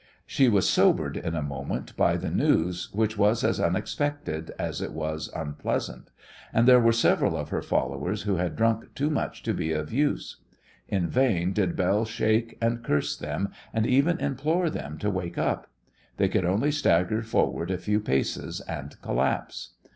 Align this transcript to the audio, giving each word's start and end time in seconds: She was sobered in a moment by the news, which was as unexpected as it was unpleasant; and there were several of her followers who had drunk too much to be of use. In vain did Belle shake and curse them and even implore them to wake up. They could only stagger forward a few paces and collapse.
She 0.25 0.49
was 0.49 0.67
sobered 0.67 1.15
in 1.15 1.35
a 1.35 1.43
moment 1.43 1.95
by 1.95 2.17
the 2.17 2.31
news, 2.31 2.89
which 2.91 3.19
was 3.19 3.43
as 3.43 3.59
unexpected 3.59 4.49
as 4.57 4.81
it 4.81 4.93
was 4.93 5.29
unpleasant; 5.35 6.09
and 6.51 6.67
there 6.67 6.79
were 6.79 6.91
several 6.91 7.37
of 7.37 7.49
her 7.49 7.61
followers 7.61 8.23
who 8.23 8.37
had 8.37 8.55
drunk 8.55 8.95
too 8.95 9.11
much 9.11 9.43
to 9.43 9.53
be 9.53 9.71
of 9.73 9.93
use. 9.93 10.37
In 10.87 11.07
vain 11.07 11.53
did 11.53 11.75
Belle 11.75 12.05
shake 12.05 12.57
and 12.59 12.83
curse 12.83 13.15
them 13.15 13.49
and 13.75 13.85
even 13.85 14.19
implore 14.19 14.71
them 14.71 14.97
to 14.97 15.11
wake 15.11 15.37
up. 15.37 15.69
They 16.17 16.29
could 16.29 16.45
only 16.45 16.71
stagger 16.71 17.21
forward 17.21 17.69
a 17.69 17.77
few 17.77 17.99
paces 17.99 18.59
and 18.61 18.99
collapse. 19.03 19.75